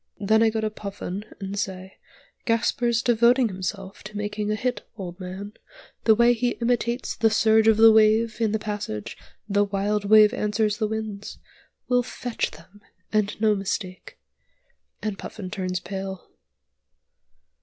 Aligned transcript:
Then 0.19 0.41
I 0.41 0.49
go 0.49 0.59
to 0.61 0.71
Puffin 0.71 1.25
and 1.39 1.59
say, 1.59 1.99
'Gasper's 2.45 3.03
devoting 3.03 3.49
himself 3.49 4.01
to 4.05 4.17
making 4.17 4.49
a 4.49 4.55
hit, 4.55 4.81
old 4.97 5.19
man; 5.19 5.53
the 6.05 6.15
way 6.15 6.33
he 6.33 6.57
imitates 6.59 7.15
the 7.15 7.29
surge 7.29 7.67
of 7.67 7.77
the 7.77 7.91
wave 7.91 8.37
in 8.41 8.51
the 8.51 8.57
passage 8.57 9.15
'The 9.47 9.63
wild 9.65 10.05
wave 10.05 10.33
answers 10.33 10.77
the 10.77 10.87
winds,' 10.87 11.37
will 11.87 12.01
'fetch' 12.01 12.49
them, 12.49 12.81
and 13.13 13.39
no 13.39 13.53
mistake!' 13.53 14.17
and 15.03 15.19
Puffin 15.19 15.51
turns 15.51 15.79
pale." 15.79 16.31